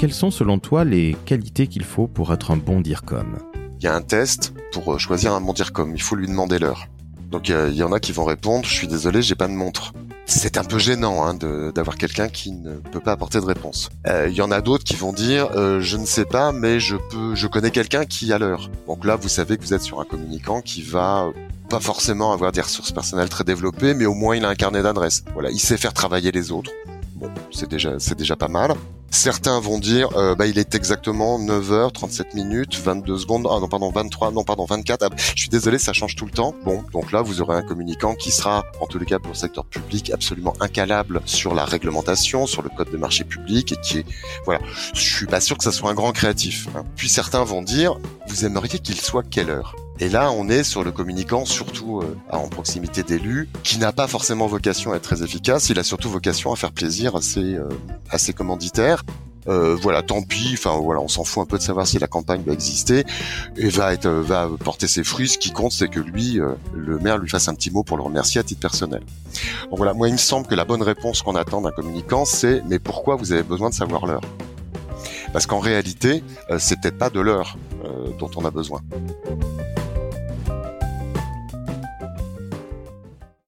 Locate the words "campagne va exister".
62.06-63.04